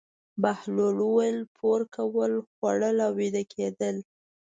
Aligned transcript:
بهلول 0.41 0.95
وویل: 1.01 1.37
پور 1.57 1.79
کول، 1.95 2.31
خوړل 2.53 2.97
او 3.05 3.11
ویده 3.19 3.43
کېدل. 3.53 3.95